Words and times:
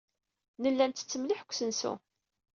Nella 0.61 0.85
nettett 0.85 1.17
mliḥ 1.19 1.41
deg 1.43 1.49
usensu. 1.51 1.93